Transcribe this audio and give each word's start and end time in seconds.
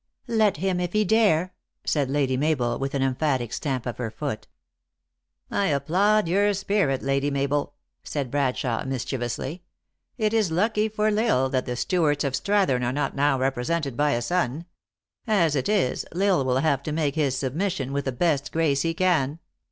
"Let 0.27 0.57
him, 0.57 0.79
if 0.79 0.93
he 0.93 1.05
dare," 1.05 1.53
said 1.85 2.09
Lady 2.09 2.35
Mabel, 2.35 2.79
with 2.79 2.95
an 2.95 3.03
emphatic 3.03 3.53
stamp 3.53 3.85
of 3.85 3.99
her 3.99 4.09
foot." 4.09 4.47
I 5.51 5.67
applaud 5.67 6.27
your 6.27 6.55
spirit, 6.55 7.03
Lady 7.03 7.29
Mabel," 7.29 7.75
said 8.03 8.31
Brad 8.31 8.55
shawe 8.55 8.83
mischievously." 8.83 9.61
It 10.17 10.33
is 10.33 10.49
lucky 10.49 10.89
tbi 10.89 11.15
L 11.15 11.41
Isle 11.43 11.49
that 11.49 11.67
the 11.67 11.75
Stewarts 11.75 12.23
of 12.23 12.33
Strathern 12.33 12.81
are 12.81 12.91
not 12.91 13.15
now 13.15 13.37
represented 13.37 13.95
by 13.95 14.13
a 14.13 14.23
son. 14.23 14.65
As 15.27 15.55
it 15.55 15.69
is, 15.69 16.03
L 16.15 16.23
Isle 16.23 16.45
will 16.45 16.57
have 16.61 16.81
to 16.81 16.91
make 16.91 17.13
his 17.13 17.37
submission 17.37 17.93
with 17.93 18.05
the 18.05 18.11
best 18.11 18.51
grace 18.51 18.81
he 18.81 18.95
can." 18.95 19.37